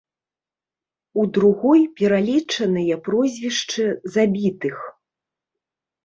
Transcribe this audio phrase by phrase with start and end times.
[1.23, 3.85] У другой пералічаныя прозвішчы
[4.15, 4.77] забітых.